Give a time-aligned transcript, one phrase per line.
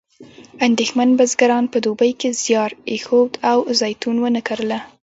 [0.67, 4.79] اندېښمن بزګران په دوبي کې زیار ایښود او زیتون ونه کرله.